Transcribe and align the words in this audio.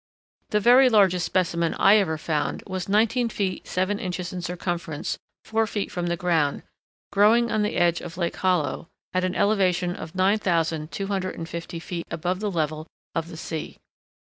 The 0.49 0.59
very 0.59 0.89
largest 0.89 1.27
specimen 1.27 1.75
I 1.75 1.97
ever 1.97 2.17
found 2.17 2.63
was 2.65 2.89
nineteen 2.89 3.29
feet 3.29 3.67
seven 3.67 3.99
inches 3.99 4.33
in 4.33 4.41
circumference 4.41 5.19
four 5.45 5.67
feet 5.67 5.91
from 5.91 6.07
the 6.07 6.17
ground, 6.17 6.63
growing 7.11 7.51
on 7.51 7.61
the 7.61 7.75
edge 7.75 8.01
of 8.01 8.17
Lake 8.17 8.37
Hollow, 8.37 8.89
at 9.13 9.23
an 9.23 9.35
elevation 9.35 9.95
of 9.95 10.15
9250 10.15 11.79
feet 11.79 12.07
above 12.09 12.39
the 12.39 12.49
level 12.49 12.87
of 13.13 13.27
the 13.27 13.37
sea. 13.37 13.77